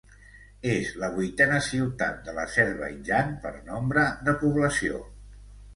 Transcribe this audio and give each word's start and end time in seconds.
És 0.75 0.87
la 1.01 1.09
vuitena 1.17 1.59
ciutat 1.67 2.17
de 2.31 2.35
l'Azerbaidjan 2.39 3.39
per 3.45 3.53
nombre 3.73 4.11
de 4.31 4.39
població. 4.47 5.09